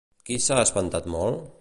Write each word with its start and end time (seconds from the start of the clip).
Qui 0.29 0.37
s'ha 0.45 0.57
espantat 0.63 1.13
molt? 1.19 1.47